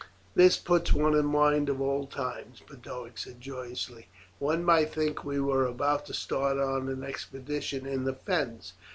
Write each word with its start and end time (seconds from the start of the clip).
"This 0.33 0.57
puts 0.57 0.91
one 0.93 1.13
in 1.13 1.27
mind 1.27 1.69
of 1.69 1.79
old 1.79 2.09
times," 2.09 2.59
Boduoc 2.67 3.19
said 3.19 3.39
joyously; 3.39 4.07
"one 4.39 4.63
might 4.65 4.91
think 4.91 5.23
we 5.23 5.39
were 5.39 5.67
about 5.67 6.07
to 6.07 6.13
start 6.15 6.57
on 6.57 6.89
an 6.89 7.03
expedition 7.03 7.85
in 7.85 8.05
the 8.05 8.13
fens. 8.15 8.73